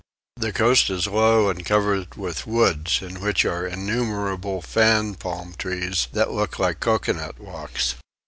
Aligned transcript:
The 0.35 0.51
coast 0.51 0.89
is 0.89 1.05
low 1.05 1.47
and 1.49 1.63
covered 1.63 2.15
with 2.15 2.47
woods 2.47 3.03
in 3.03 3.21
which 3.21 3.45
are 3.45 3.67
innumerable 3.67 4.59
fan 4.63 5.13
palm 5.13 5.53
trees 5.55 6.07
that 6.13 6.31
look 6.31 6.57
like 6.57 6.79
coconut 6.79 7.39
walks. 7.39 7.93